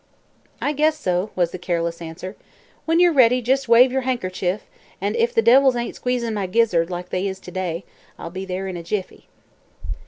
"I 0.59 0.73
guess 0.73 0.97
so," 0.97 1.29
was 1.35 1.51
the 1.51 1.59
careless 1.59 2.01
answer. 2.01 2.35
"When 2.85 2.99
ye're 2.99 3.13
ready, 3.13 3.37
jes' 3.39 3.67
wave 3.67 3.91
yer 3.91 4.01
han'ker'cher 4.01 4.61
an 4.99 5.13
if 5.13 5.31
the 5.31 5.43
devils 5.43 5.75
ain't 5.75 5.95
squeezin' 5.95 6.33
my 6.33 6.47
gizzard, 6.47 6.89
like 6.89 7.09
they 7.09 7.27
is 7.27 7.39
to 7.41 7.51
day, 7.51 7.83
I'll 8.17 8.31
be 8.31 8.43
there 8.43 8.67
in 8.67 8.77
a 8.77 8.81
jiffy." 8.81 9.27